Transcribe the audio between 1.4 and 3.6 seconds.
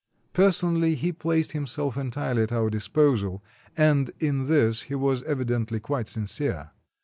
himself entirely at our disposal,